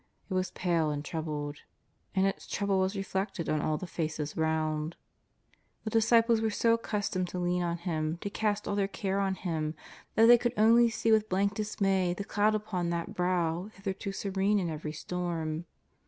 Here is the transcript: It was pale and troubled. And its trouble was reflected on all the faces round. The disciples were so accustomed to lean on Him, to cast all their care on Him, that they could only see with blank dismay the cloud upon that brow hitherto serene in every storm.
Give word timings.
It 0.31 0.33
was 0.33 0.49
pale 0.49 0.89
and 0.89 1.05
troubled. 1.05 1.57
And 2.15 2.25
its 2.25 2.47
trouble 2.47 2.79
was 2.79 2.95
reflected 2.95 3.47
on 3.47 3.61
all 3.61 3.77
the 3.77 3.85
faces 3.85 4.35
round. 4.35 4.95
The 5.83 5.91
disciples 5.91 6.41
were 6.41 6.49
so 6.49 6.73
accustomed 6.73 7.27
to 7.27 7.37
lean 7.37 7.61
on 7.61 7.77
Him, 7.77 8.17
to 8.21 8.29
cast 8.31 8.67
all 8.67 8.73
their 8.75 8.87
care 8.87 9.19
on 9.19 9.35
Him, 9.35 9.75
that 10.15 10.25
they 10.25 10.39
could 10.39 10.55
only 10.57 10.89
see 10.89 11.11
with 11.11 11.29
blank 11.29 11.53
dismay 11.53 12.15
the 12.15 12.23
cloud 12.23 12.55
upon 12.55 12.89
that 12.89 13.13
brow 13.13 13.69
hitherto 13.75 14.11
serene 14.11 14.57
in 14.57 14.71
every 14.71 14.91
storm. 14.91 15.65